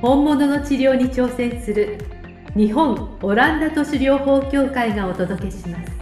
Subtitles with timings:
[0.00, 1.98] 本物の治療に挑戦する
[2.54, 5.92] 日本オランダ都市療法協会がお届けします。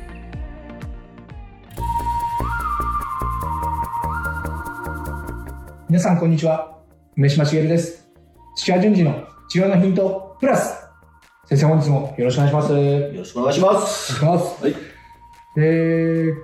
[5.89, 6.77] 皆さんこんにちは。
[7.17, 8.07] 梅島茂です。
[8.57, 10.75] 土屋順次の治療のヒントプラス。
[11.47, 12.73] 先生本日もよろしくお願いします。
[12.75, 14.23] よろしくお願いします。
[14.23, 14.63] お願いします。
[14.63, 14.75] はい。
[15.57, 16.35] えー、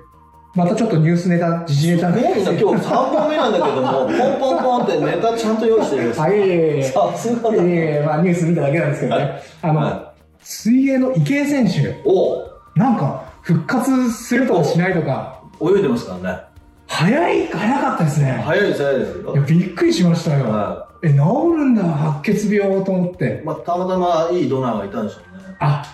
[0.54, 6.20] またちょっとニュースネタ時事ネタすごいな、今日3本目なんだけども、ポンポンポンってネタちゃんと用意してるんです。
[6.20, 7.56] あいえいえいえさすがだ。
[7.56, 10.12] いえいえまあニュース見ただけなんですけどねあの、は
[10.42, 16.40] 水泳の池江選手おなんか復活するとかしないとか泳いでますからね。
[16.86, 19.32] 早い早かったですね早いです、早いですよ。
[19.32, 23.46] いやびっくりしましたよ、はえ治るんだ白血病と思ってい。
[23.46, 25.56] まあ、たまたまいいドナーがいたんでしょうね。
[25.60, 25.84] あ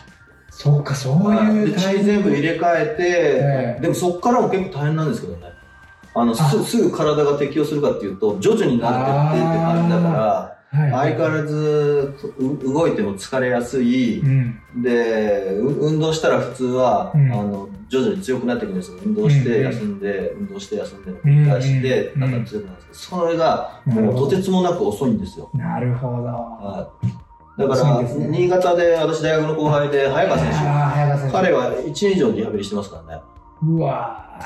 [0.59, 3.81] そうかそういうで血全部入れ替えて、ええ。
[3.81, 5.53] でもそこからも結構大変なんですけどね。
[6.14, 6.34] あの、あ。
[6.34, 11.14] すすぐ体が適応するかっていうと、徐々になってってって感じだから、はい。
[11.14, 14.61] 相変わらずう動いても疲れやすい、うん。
[14.83, 17.33] でう運動したら普通は、うん。
[17.33, 18.98] あの徐々に強くなっていくんですよ。
[19.06, 26.14] 運動してうん休んで、運動して休んでの繰り返しで、うんだんだん強くなるんですけどそれがもうとてつもなく遅いんですよ、なるほど。
[26.27, 27.06] はい、
[27.59, 30.48] だから、新潟で私大学の後輩で早川選
[31.27, 31.33] 手。
[31.33, 33.23] 彼は1年以上リハビリしてますからね、
[33.62, 34.39] うわ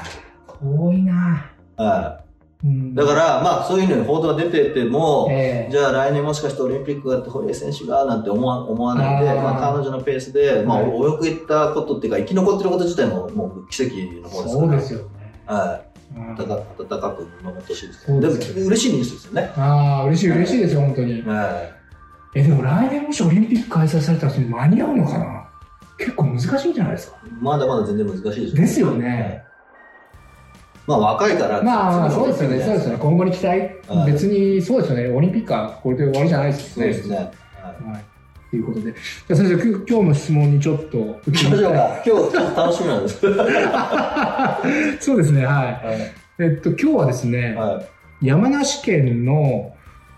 [0.48, 1.46] ぁ、遠いな。
[1.76, 2.20] は
[2.64, 2.92] うん。
[2.92, 5.70] い、だからまあそういうのに報道が出てても、ええ。
[5.70, 11.24] じゃあ来年もしかしてオリンピックがあって堀江選手がなんて思わ思わないでまあ、彼女のペースで、まあ、はい。
[11.26, 14.66] 泳げたことっていうか生き残ってること自体ももう奇跡の方ですから。
[14.66, 15.04] そうですよね。
[15.46, 15.82] は
[16.14, 16.18] い。
[16.18, 16.30] うん。
[16.32, 19.52] 温か温かく見守ってほしいですでも嬉しいニュースですよね。
[19.56, 21.22] ああ、嬉しい、嬉しいですよ、本当に。
[21.22, 21.81] は
[22.34, 25.48] え、でも来年もしオリンピック開催されたらそれ間に合うのかな？
[25.98, 27.16] 結構難しいんじゃないですか？
[27.26, 29.44] い、まだまだ全然難しいですですよね。
[30.86, 31.62] まあ若いから。
[31.62, 32.98] まあまあ、そうですよね、そうですよね。
[33.00, 33.48] 今後に期待
[33.88, 34.08] は。
[34.08, 35.08] い別に、そうですよね。
[35.08, 36.92] オリンピックはこれで終わりじゃないですよね。
[36.94, 37.16] そうですね。
[37.16, 37.30] はいは
[37.98, 38.04] い。
[38.50, 38.92] ということで。
[38.92, 39.54] じゃあ先生、
[39.88, 42.02] 今日の質問にちょっと行きましょうか。
[42.04, 43.26] 今日楽しみなんです。
[43.26, 44.58] は
[45.00, 45.70] そうですね、は
[46.38, 46.42] い。
[46.42, 46.44] い。
[46.44, 47.80] えっと、今日はですね、は
[48.20, 48.26] い。
[48.26, 49.71] 山梨県の、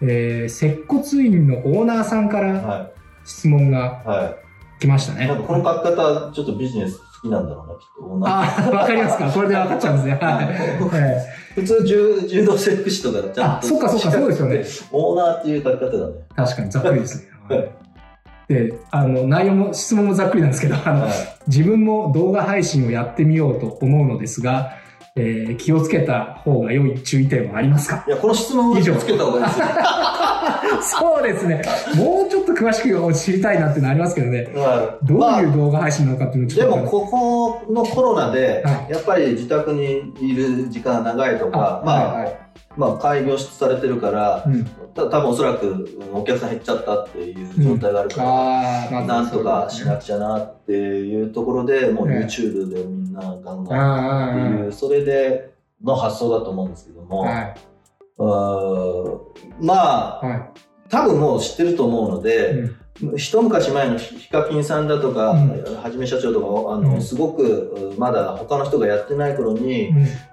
[0.09, 2.91] えー接骨院のオーナーさんからは
[3.25, 4.09] 質問がい。
[4.09, 4.35] は
[4.81, 5.27] 来ましたい。
[5.27, 5.43] なんね。
[5.43, 8.05] かこの書き方、ちょっとビジネス好きなんだろうな、きっと。
[8.05, 9.31] オーナーあ、わかりますか？
[9.31, 10.15] これで分かっちゃうんですね。
[10.21, 10.49] はい。
[10.51, 13.45] え普通柔、柔道整復師とかちゃんと。
[13.45, 14.65] あそっかそっかそうですよね。
[14.93, 16.15] オーナーっていう書き方だね。
[16.31, 17.29] ー確かにざっくりですね。
[17.49, 17.69] はい
[18.47, 21.13] で、あの、内容も、質問もざっくりなんですけど、あの、はい。
[21.47, 24.73] 自分も動画配信をやってみようと思うのですが、
[25.17, 28.05] えー気をつけた方が良い注意点はありますか？
[28.07, 29.67] いや、この質問を以上つけた方がいいですよ。
[31.01, 31.63] そうですね。
[31.97, 34.49] もうちょっと詳しく知りたいなっていうのありますけどね。
[34.57, 36.75] はいどうまあいう動画配信なのかっていうのをちょっと。
[36.75, 42.39] でも、ここのコロナでは、やっぱり自宅にいる時間が長いとか、まあ、はいはい
[42.77, 57.55] まあ、開業されてるから、うん、た多分おそらくうんお客さん減っちゃったっていう状態があるから、ああ、まずなんとかしなくくちゃなっていうところで、もうね YouTube でみんなガンガンっていう、それでの発想だと思うんですけども、はい。
[59.61, 60.53] まあ、は
[60.89, 62.23] 多分もう知ってると思うのい。
[62.23, 62.84] で、うん
[63.17, 65.51] 一昔前のヒカキンさんだとか、うん
[65.83, 69.89] はじめ社長とかあの、うんすごくうまだ他の人がやってない頃に、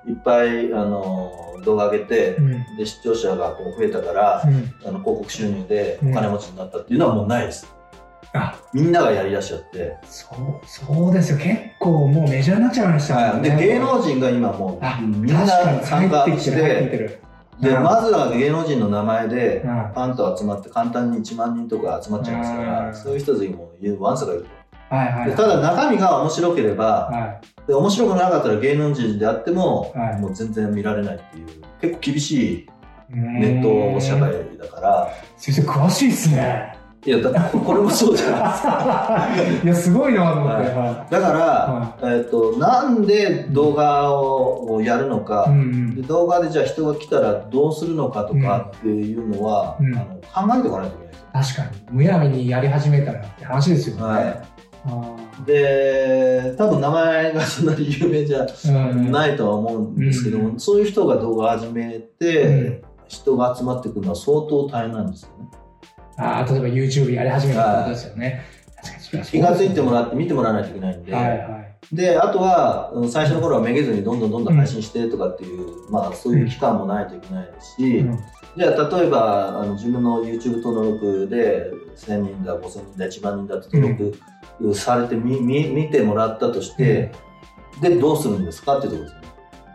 [0.08, 2.78] いっぱいあの動画上げて、うん。
[2.78, 4.74] で視聴者がこう増えたから、うん。
[4.88, 7.68] あの広告収入でうんお金持ちになったっていうのはもうないです。
[8.34, 9.98] あ、みんながやりだしちゃって。
[10.04, 11.38] そう、そうですよ。
[11.40, 13.42] 結構もうメジャーになっちゃいましたはい。
[13.42, 17.10] で芸能人が今もあうみんな参加して
[17.62, 24.96] で、うんまずは芸能人の名前でうんパンと集まって簡単に1万人とか集まっちゃいますかうんら、そういう人たちにも言うワンサがいると。
[24.96, 25.30] はいはい。
[25.30, 31.48] でただ中身が面白ければ、はで面白くなかったら芸能人であっても、はいもう全然見られないっていう
[31.80, 32.68] 結構厳しいい。
[33.14, 36.78] ネット社会だから先生、詳しいっすね。
[37.04, 39.28] いやだ これもそうじゃないですか
[39.64, 40.52] いや、すごいなと思って。
[40.52, 40.66] はい。
[40.68, 45.96] はだから、はえっとなんで動画をやるのか、いうん。
[45.96, 49.96] で動画でじゃあ人が来たらどうするのかとかっていうのは、うん。
[49.96, 51.64] あの考えておかないといけないですよ。
[51.64, 51.98] 確かに。
[51.98, 54.04] むやみにやり始めたらって話ですよね。
[54.04, 54.42] はい。
[54.86, 55.02] あ
[55.46, 59.12] で多分名前がそんなに有名じゃーうん。
[59.12, 62.82] ないとは思うんですけども、そういう人が動画始めて、うん。
[63.08, 65.41] 人が集まってくるのは相当大変なんですよね。
[66.18, 68.42] ああ、例えば YouTube やり始めたことですよね。
[69.30, 71.60] 気が付いてもらって見てもらわないといけないんで、はいは
[71.92, 71.96] い。
[71.96, 78.20] で、あとは、うん最初の頃はめげずにどんどんどんどん配信してとかっていう、まあそういう期間もないといけないですし、うん。
[78.58, 84.14] じゃあ例えばあの自分の YouTube 登録で1000人だ、5000人だ、1万人だって登
[84.60, 87.12] 録されてみ、み見てもらったとして、
[87.82, 89.28] で、どうするんですかっていうところですね。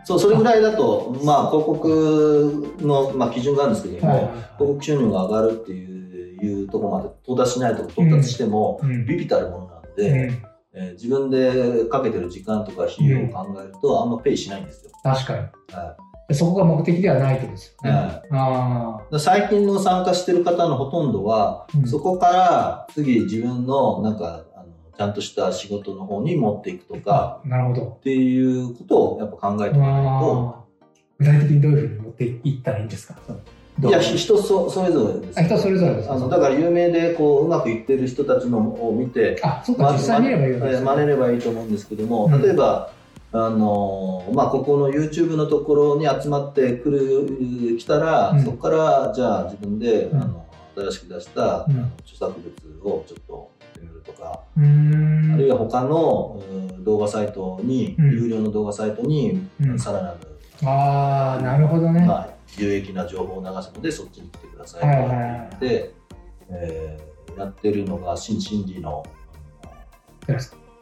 [0.05, 4.21] そう、それぐらいだと、まあ広告の、まあ、基準があるんですけども、はい。
[4.21, 5.97] 広告収入が上がるっていう
[6.45, 9.05] いうところまで到達しないと到達しても、うん。
[9.05, 10.43] ビビたるものなんうで、ん。
[10.73, 14.91] えー自分でかけてる時間とか費用を考えると、あんまペイしないんですよ。
[15.01, 15.39] 確かに。
[15.75, 15.97] は
[16.33, 17.95] そこが目的ではないとですよね。
[17.97, 21.87] はあい、で最近の参加してる方のほとんどは、うん。
[21.87, 27.97] そこから次自分のなんかあのちゃんとした仕事の方に持っていくとあか、なるほど。
[27.99, 30.55] っていうことをやっぱ考えておかないと、
[31.17, 33.15] 具体的にどういうふうに持っていったらいいんですか？
[33.27, 33.33] ど
[33.81, 33.91] いう？
[33.91, 35.39] や、ひ人そそれぞれです。
[35.39, 36.15] あ人それぞれですか？
[36.15, 40.85] あのだから有名でこううまくいってる人たちのを見て、あ、そうか、実際見ればいいですね。
[40.85, 42.41] 真似ればいいと思うんですけども、うん。
[42.41, 42.91] 例えば、
[43.33, 48.43] あのまあ、ここの YouTube のところに集まってくる来たら、うん。
[48.43, 50.21] そこからじゃあ自分で、うん。
[50.21, 50.45] あの
[50.75, 51.91] 新しく出した、うん。
[52.05, 58.11] 著作物をちょっとやってみるとか、あるいは他のうん動画サイトに、うん。
[58.11, 59.79] 有料の動画サイトに、うん。
[59.79, 60.17] さらなる、
[60.63, 62.05] ああ、なるほどね。
[62.05, 65.93] まあ、有益な情報を流すのでそっちに来てくださいとかはいって言って、
[66.49, 67.07] えー
[67.37, 69.05] やってるのが新心理の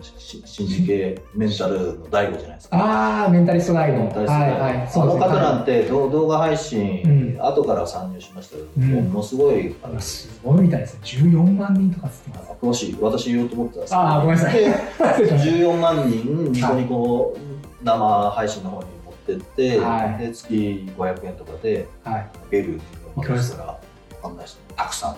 [0.01, 2.77] 心理系メンタルの大悟じゃないですか。
[2.77, 3.97] ああ、メンタリストガイド。
[3.97, 4.73] メンタリストはいがはい。
[4.75, 5.83] あの方なんて。
[5.83, 10.99] て動動画配信、うん後から参入しましたけど、うんものすごいあのすごいみたいですね。
[11.03, 12.51] 14万人とかつってます。
[12.61, 17.37] 詳しい私言おうと思ってたんですけどあーごめんなさいで失礼しまし14万人ニコニコ
[17.83, 20.23] 生配信の方に持ってって、はい。
[20.23, 22.29] で月500円とかでたはい。
[22.51, 22.79] ゲル
[23.15, 23.79] を渡したらわ
[24.21, 25.17] かんないですたくさん。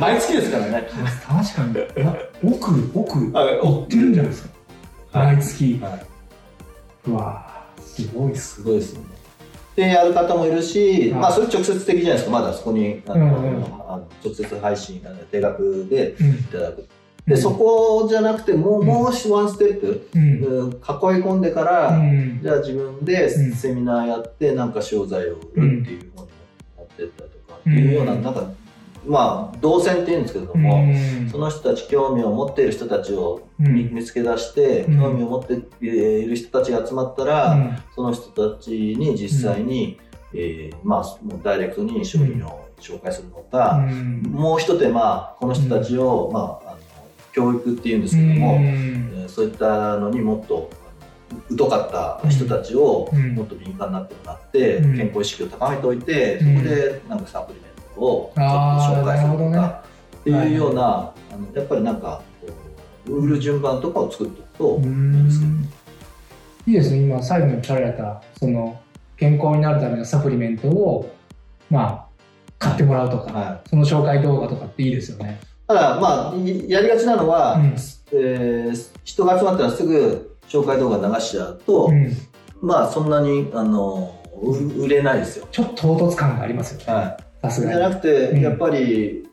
[0.00, 0.78] 毎月ですからね。
[0.78, 1.64] ん確か
[2.42, 2.52] に。
[2.52, 4.48] 奥、奥、はい行ってるんじゃないです
[5.12, 5.18] か。
[5.18, 5.36] はい。
[5.36, 5.80] 毎月。
[5.80, 5.98] は
[7.06, 8.54] うわーすごいっす。
[8.56, 9.06] すごいですよね。
[9.76, 11.20] でやる方もいるし、はい。
[11.20, 12.30] まあそれ直接的じゃないですか。
[12.30, 16.30] まだそこにあの、直接配信あの定額でうん。
[16.34, 16.86] いただく
[17.26, 18.86] で、そこじゃなくてもう、うん。
[18.86, 20.22] もうワンステップ、うん。
[20.22, 20.78] うん囲い
[21.22, 22.40] 込んでから、うん。
[22.42, 23.52] じゃあ自分でうん。
[23.52, 26.28] セミナーやってなんか商材を売るっていう方に
[26.76, 28.22] 持ってったりとかっていうような、うん。
[28.22, 28.50] なんか
[29.06, 30.84] まあ動線っていうんですけれども、
[31.30, 35.00] その人たち興味を持っている人たちを見,、つけ出して、うん。
[35.00, 37.78] 興味を持っている人たちが集まったら、うん。
[37.94, 39.98] その人たちに実際に、
[40.34, 44.22] えーまあもうダイレクトに商品を紹介するのか、うん。
[44.30, 46.63] もう一手間この人たちを、まあ、
[47.34, 48.60] 教育っていうんですけども、
[49.26, 50.70] うそういったのにもっと
[51.56, 51.90] 疎かっ
[52.22, 53.34] た人たちをうん。
[53.34, 54.96] もっと敏感になってもらって、うん。
[54.96, 56.56] 健康意識を高めておいて、うん。
[56.56, 59.84] そこでなんかサプリメントをちょっと紹介するとか、
[60.20, 62.22] っていうような、あのやっぱりなんか
[63.06, 65.64] 売る順番とかを作っておくとういいですけどん。
[66.66, 68.80] いいですね、今、最後におっしゃられた、その
[69.16, 71.14] 健康になるためのサプリメントを、
[71.70, 72.06] まあ、
[72.58, 75.40] 買ってもらうとか、はい、その紹介動画とかっていいですよね。
[75.66, 77.74] ただまあいやりがちなのは、うん。
[78.12, 82.16] えー人が集まったらすぐ紹介動画流しちゃうと、うん、
[82.62, 85.48] まあそんなにあの売売れないですよ。
[85.50, 87.16] ちょっと唐突感がありますよね、はい。
[87.42, 87.78] さすじゃ。
[87.78, 88.40] なくて、うん。
[88.40, 89.28] やっぱり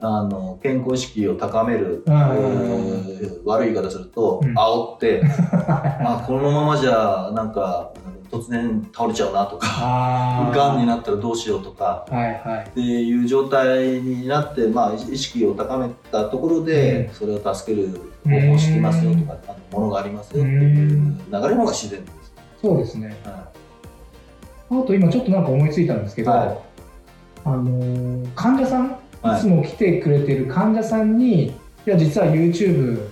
[0.00, 2.12] あの健康意識を高める、うん。
[2.12, 4.56] えー悪い言い方すると、うん。
[4.56, 5.22] 煽って
[5.52, 7.92] あこのままじゃなんか
[8.32, 12.66] 突然倒れちゃうなとかがん になったらどうしようとかはいはい。
[12.66, 17.88] っていう状態になって、まあ、意識を高めたところで、うんそれを助ける
[18.24, 20.88] 方法を知ってますよとか、あのものがありますよっていう
[21.30, 22.32] 流れの方が自然です。
[22.62, 23.14] そうですね。
[23.24, 23.48] は
[24.70, 26.58] あと今ちょっとなんか思いついたんですけど、はい
[27.44, 28.96] あのー患者さん、
[29.36, 31.52] いつも来てくれてる患者さんに、い
[31.84, 33.08] や、実は YouTube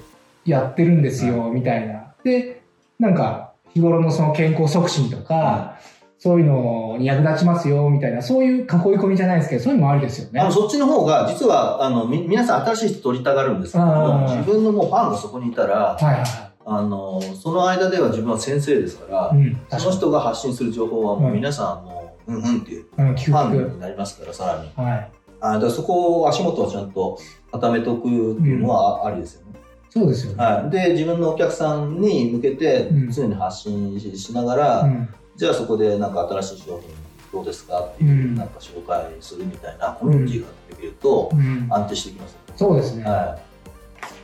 [0.47, 2.15] やってるんですよ、みたいな。
[2.25, 2.62] で、
[2.99, 5.79] なんか、日頃のその健康促進とか、は
[6.19, 10.41] そういうのに役立ちますよ、みたいな、そういう囲い込みじゃないですけど、そういうのもありですよね。
[10.41, 19.39] あのそっちの方が実はあのみ皆さん新しい人取りたがるんですけども自分のもうファンがそこにいたらはいはいあのその間では自分は先生ですから、はい。
[19.39, 23.49] うん、その人が発信する情報はもううん皆さんもう、うんうんっていううん、ファ。
[23.49, 25.11] ンになりますからさらにはい。
[25.41, 27.19] あだそこを足元をちゃんと
[27.50, 29.59] 固めておくっていうのはありですよね、
[29.91, 30.45] そうですよね。
[30.45, 33.11] はい、で自分のお客さんに向けてうん。
[33.11, 35.09] 常に発信しながら、うん。
[35.37, 36.91] じゃあそこでなんか新しい商品
[37.33, 38.35] どうですかっていう、うん。
[38.37, 41.67] なんか紹介するみたいなコミュニティができるとうん。
[41.71, 43.05] 安定してきますよね、そうですね。
[43.05, 43.39] は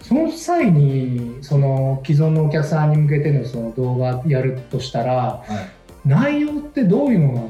[0.03, 6.09] その際に、その既存のお客さんに向けてのその動画やるとしたら、いはい。
[6.09, 7.41] 内容ってどういうのが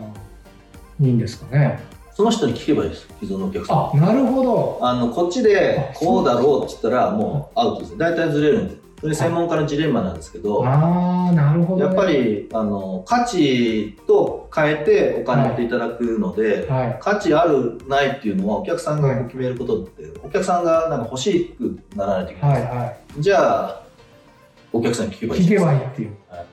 [1.00, 1.78] いいんですかね？
[2.16, 4.78] その人に聞けばいいです既存のお客さんあ、なるほど。
[4.80, 11.84] あのこっちでこうだろうって言ったらもうアウトです大体ずれるんでそれ専門家のジレンマなんですけど、ああ、なるほど、ね。
[11.84, 16.98] やっぱりあの価値と変えてお金っていただくので、はい。
[16.98, 23.82] 価値あるないっていうのはお客さんが決めることって、お客さんがなんか欲しくならないといけない、はいはじゃあ
[24.72, 25.40] お客さんに聞けばい。
[25.40, 26.16] いい聞けばいいいっていう。
[26.30, 26.46] はい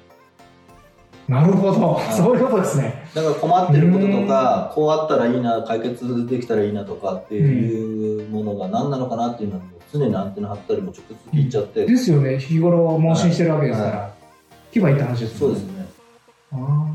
[1.27, 2.13] なるほど、い。
[2.13, 3.07] そういうことですね。
[3.13, 9.61] だから困ってることとかこうあったらいいな解決できたらいいなとかっていうものが何なのかなっていうのを
[9.91, 14.13] 常にアンテナ張ったりも直接聞いちゃって、ですよね、日頃問診してるわけですから。
[14.71, 15.39] 聞けばいいって話ですね。
[15.39, 15.87] そうですね。
[16.51, 16.93] あ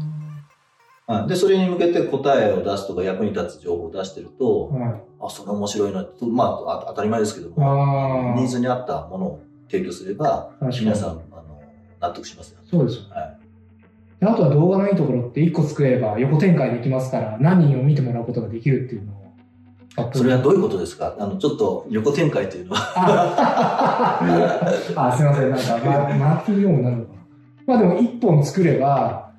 [1.07, 1.29] はい。
[1.29, 5.01] でそれに向けて答えを出すとか役に立つ情報を出してると、ーはい。
[5.21, 8.35] あそれ面白いなとまああ当たり前ですけども。
[8.37, 11.63] ニーズに合ったものを提供すれば皆さんあの
[12.01, 13.09] 納得しますよ、そうです。
[13.11, 13.48] はい
[14.21, 19.19] であとは動画のいいところって1個作れば横展開できますから何人を見てもらうことができるっていうのを。
[20.13, 21.17] それはどういうことですか？
[21.19, 24.21] あのちょっと横展開というのは。
[24.95, 25.51] ああすいません。
[25.51, 27.19] なんかママーケティング用なるのかな。
[27.67, 29.33] まあでも1本作れば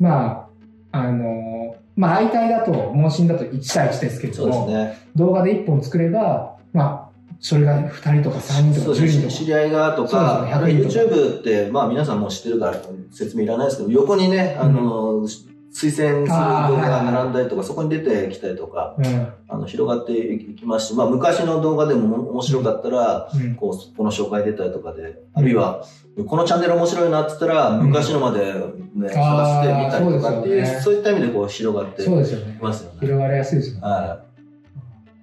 [0.00, 0.48] ま
[0.92, 4.98] ああのまあ相対だと問診だと1対1ですけども、ね。
[5.14, 7.09] 動画で1本作ればまあ
[7.40, 9.32] それが2人とか3人とか10そうです人とか。
[9.32, 11.14] ね知り合いがとか、ねあと100人とか。
[11.14, 12.80] YouTube って、まあ皆さんも知ってるから
[13.10, 15.26] 説明いらないですけど、横にね、あの、
[15.72, 19.32] 推薦する動画が並んだりとか、そこに出てきたりとか、うん。
[19.48, 23.54] あの広がっていきますし、まあ昔の動画でも面白かったら、うん。
[23.54, 25.84] こう、この紹介出たりとかで、あるいは、
[26.26, 27.86] このチャンネル面白いなって言ったら、ん。
[27.86, 28.52] 昔のまで、
[28.94, 32.56] ね探してみたりとかっていう、そういった意味でこう広がっていそうですよね。
[32.58, 32.98] きますよね。
[33.00, 33.80] 広がりやすいですよね。
[33.82, 34.26] は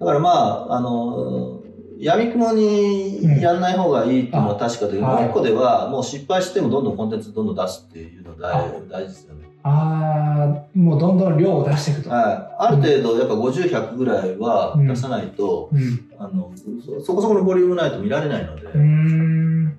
[0.00, 1.57] だからまあ、あの、
[2.00, 8.48] 闇雲にやんない方がいいっていうのは確かで、うんもう一個では、もう失敗してもどんどんコンテンツどんどん出すっていうのが
[8.88, 9.48] 大大事ですよね。
[9.64, 12.56] ああもうどんどん量を出していくと、はい。
[12.58, 16.10] ある程度、やっぱ50、100ぐらいは出さないと、うん。
[16.18, 16.52] あの
[17.00, 19.78] そ、そこそこのボリュームないと見られないので、うーん。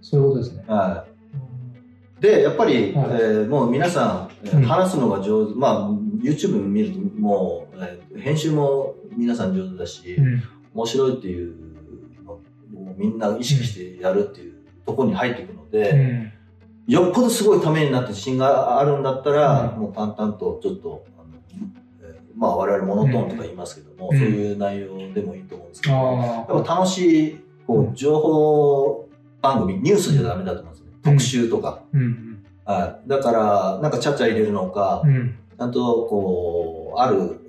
[0.00, 0.64] そういうことですね。
[0.68, 1.04] は
[2.18, 2.22] い。
[2.22, 2.84] で、やっぱり、はい。
[2.94, 5.90] えーもう皆さん、話すのが上手、まあ、
[6.22, 10.42] YouTube 見ると、もう、えー編集も皆さん上手だし、うん
[10.76, 11.56] 面白いっていう
[12.22, 12.42] のを
[12.98, 14.54] みんな意識してやるっていう
[14.84, 16.32] ところに入っていくので、うん。
[16.86, 19.80] よっぽどすごいためになって自信があるんだったら、うん。
[19.80, 21.28] もう淡々とちょっと、あの
[22.02, 24.18] えーまあ我々モノトーンとか言いますけども、うん。
[24.18, 29.08] そういう内容でもいいと思うんですけど、あやっぱ楽しいこう情報
[29.40, 30.90] 番組、ニュースじゃダメだと思うんですね。
[30.92, 31.02] うん。
[31.02, 31.82] 特集とか。
[32.66, 33.08] はい。
[33.08, 35.38] だから、なんかちゃっちゃ入れるのか、うん。
[35.58, 37.40] ちゃんとこう、ある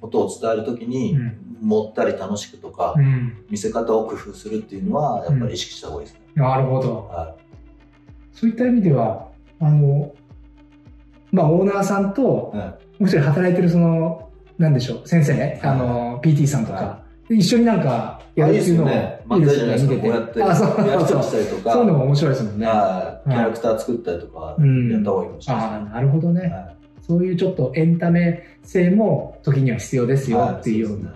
[0.00, 6.20] ことを伝えるときに、うんもったり楽しくとか、うん見せ方を工夫するっていうのは、やっぱり意識した方がいいですね。
[6.34, 6.94] なるほど。
[7.08, 7.36] は
[8.32, 9.28] そういった意味では、
[9.60, 10.12] あの、
[11.32, 19.46] まあ、オーナーさんとい。、はいもう一人働いてるその、なんでしょう、先生ね、あの、PT さんとかは、一緒になんかやるっていうのもあいいですよね。
[19.46, 19.94] 漫才じゃないですか。
[19.94, 22.66] こうやって、やりたりとか、そういうのも面白いですもんね。
[22.66, 25.94] キャラクター作ったりとか、うんやった方がいいかもしれないあー、ですね。
[25.94, 26.40] なるほどね。
[26.42, 31.14] はいそういうちょっとエンタメ性も時には必要ですよっていうような。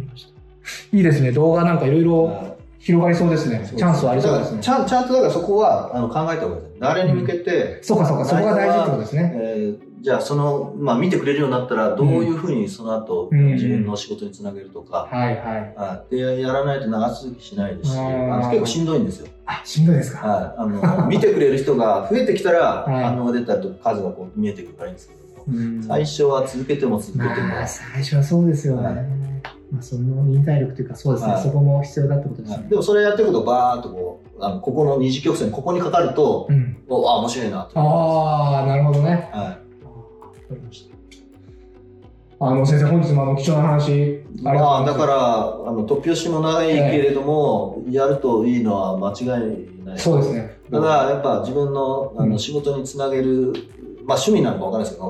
[0.00, 1.32] りましたいいですね。
[1.32, 3.66] 動画なんかいろいいろはい広がりそうですね。
[3.74, 4.68] チャンスはありそうですねち。
[4.68, 6.76] ゃんちゃんとだからそこはあの考えた方がいいですね。
[6.80, 9.32] 誰に向けて、そうかそうか、そこが大事ってことですね。
[9.34, 15.74] えーじゃあその、まあ、見てくれるようになったらどういうふうにその後、うん自分の仕事につなげるとか、はいはい。
[15.78, 19.28] あでやらないと長続きしないですし、あの結構しんどいんですよ。
[19.46, 20.28] あ、しんどいですか。
[20.28, 25.20] はい、あの見てくれる人が増えてきたらはい反応が出たりとか数がこう見えてくるからいいんですけど
[25.88, 28.86] 最初は続けても続けても、まあ、最初はそうですよね。
[28.86, 29.23] はい
[29.70, 32.56] まあ、その忍耐力というか、そうですね、はいそこも必要だってことですね。
[32.56, 36.76] はいでもそれやっていくとバーっとこうあのここの二次曲線ここにかかると、うん。
[36.88, 39.30] おあ面白いなとああ、なるほどね。
[39.32, 39.58] はいわか
[40.50, 40.94] りました
[42.40, 44.98] あの先生、本日もあの貴重な話、ありがとうまあ、ございます。
[44.98, 49.98] だから、あの、突拍子もないけれども、やるといいのは間違いない。
[49.98, 50.58] そうですね。
[50.70, 53.52] ただ、やっぱ自分のあうんの仕事につなげる、
[54.04, 55.00] まあ趣味なのかわかんないです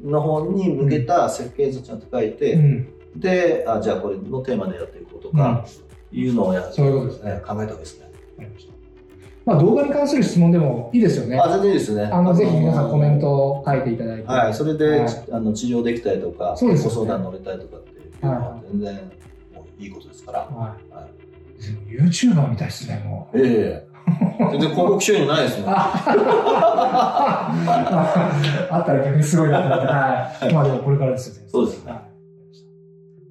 [0.00, 2.88] けど、の方に向けた設計図をちゃんと書いて、うん。
[3.14, 3.20] うん。
[3.20, 5.64] で、あ、じゃあこれのテーマでやっていこうとか、
[6.12, 7.32] いうのをやそういうことですね。
[7.34, 8.08] ね考えた方がいいですね。
[9.48, 11.38] まあ、動画に関する質問でもいいですよね。
[11.38, 12.04] あ、全然いいですね。
[12.04, 14.24] あの、ぜひ皆さんコメントを書いていただいて。
[14.24, 18.94] はい、それで、はいあの治療できたりとか、そうですよねご相談乗れたりとかっていうのは全然
[19.54, 20.40] もういいことですから。
[20.40, 21.18] はいはい
[21.88, 23.38] ユーチューバーみたいですね、もう。
[23.38, 23.88] ええ
[24.52, 25.70] 全然広告収入ないですもん。
[25.70, 27.52] あ
[28.80, 29.86] ったら逆にすごいなと思って。
[29.86, 30.54] はい。
[30.54, 31.48] まあでもこれからですよね。
[31.48, 32.07] そうですね。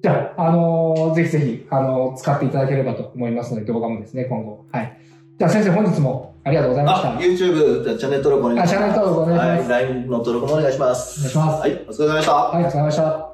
[0.00, 4.64] いじゃあ、あのーぜひぜひ、あのー使っていただければと思いますので、動画もですね、今後。
[4.70, 4.96] はい。
[5.38, 7.16] じゃあ先生、本日もありがとうございました。
[7.16, 8.76] あ、YouTube、チャンネル登録お願いします。
[8.76, 11.18] あチャンネル登録お願いしますはい LINE の登録もお願いします。
[11.18, 12.34] お願いしますはい、お疲れ様でした。
[12.34, 13.28] はい、お疲れ様でした。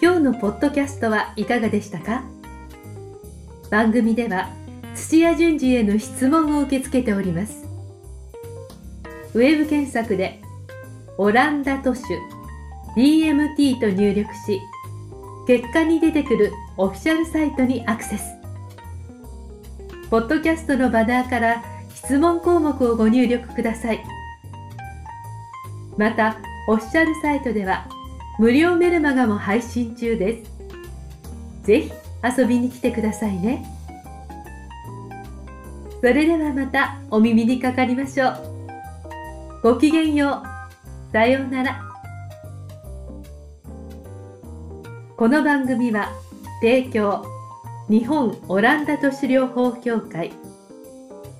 [0.00, 2.22] 今日のポッドキャストはいかがでしたか？
[3.70, 4.48] 番組では
[4.94, 7.66] 土屋順次への質問を受け付けております
[9.34, 10.40] ウェブ検索で
[11.18, 12.02] 「オランダ都市
[12.96, 14.60] DMT」と入力し
[15.46, 18.24] 結果に出てくるオフィシャルサイトにアクセス
[20.10, 21.62] ポッドキャストのバナーから
[21.94, 24.04] 質問項目をご入力ください
[25.96, 27.88] またオフィシャルサイトでは
[28.38, 30.52] 無料メルマガも配信中です。
[31.64, 31.92] ぜひ
[32.38, 33.64] 遊びに来てくださいね。
[36.00, 38.34] それではまたお耳にかかりましょう。
[39.64, 41.12] ごきげんよう。
[41.12, 41.87] さようなら。
[45.18, 46.12] この番組は
[46.60, 47.26] 提供
[47.90, 50.30] 日本オランダ都市療法協会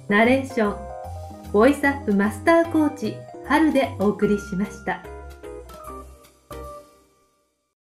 [0.08, 3.14] ナレーションボイスアップマスターコーチ
[3.46, 5.17] 春でお送りしました。